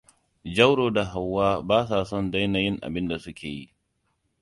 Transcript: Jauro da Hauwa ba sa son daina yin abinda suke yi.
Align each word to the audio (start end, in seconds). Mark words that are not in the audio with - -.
Jauro 0.55 0.85
da 0.89 1.03
Hauwa 1.13 1.47
ba 1.67 1.79
sa 1.89 1.97
son 2.09 2.25
daina 2.33 2.59
yin 2.63 2.77
abinda 2.87 3.17
suke 3.23 3.47
yi. 3.55 3.65